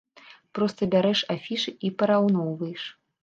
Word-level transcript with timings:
Проста 0.59 0.87
бярэш 0.95 1.21
афішы 1.35 1.75
і 1.89 1.93
параўноўваеш! 2.01 2.89